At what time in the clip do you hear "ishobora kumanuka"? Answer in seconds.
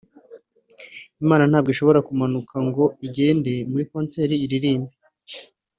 1.71-2.55